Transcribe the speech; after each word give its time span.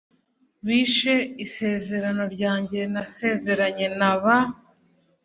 bishe 0.67 1.15
isezerano 1.45 2.23
ryanjye 2.33 2.79
nasezeranye 2.93 3.87
na 3.99 4.13
ba 4.23 4.35